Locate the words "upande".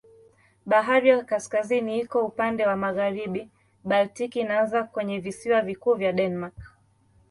2.25-2.65